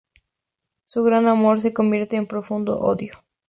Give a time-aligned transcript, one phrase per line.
[0.85, 3.19] Su gran amor se convierte en profundo odio.